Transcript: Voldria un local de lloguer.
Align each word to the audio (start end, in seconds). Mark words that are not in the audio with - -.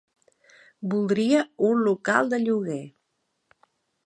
Voldria 0.93 1.43
un 1.69 1.85
local 1.89 2.33
de 2.35 2.43
lloguer. 2.47 2.83